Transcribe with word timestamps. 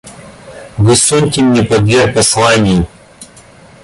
Вы 0.77 0.95
суньте 0.95 1.43
мне 1.43 1.61
под 1.61 1.83
дверь 1.85 2.11
посланье. 2.11 2.87